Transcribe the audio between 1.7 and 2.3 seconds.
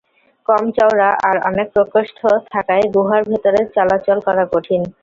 প্রকোষ্ঠ